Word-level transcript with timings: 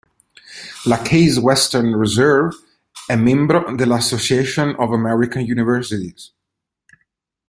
La 0.87 0.97
Case 0.97 1.37
Western 1.37 1.95
Reserve 1.95 2.49
è 3.05 3.15
membro 3.15 3.75
della 3.75 3.97
Association 3.97 4.73
of 4.79 4.91
American 4.93 5.43
Universities. 5.43 6.33